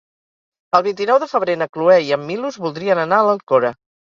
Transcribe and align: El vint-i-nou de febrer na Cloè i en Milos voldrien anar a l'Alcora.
El 0.79 0.83
vint-i-nou 0.87 1.19
de 1.23 1.27
febrer 1.33 1.57
na 1.63 1.67
Cloè 1.77 1.99
i 2.09 2.09
en 2.19 2.25
Milos 2.31 2.59
voldrien 2.65 3.05
anar 3.05 3.21
a 3.23 3.29
l'Alcora. 3.31 3.75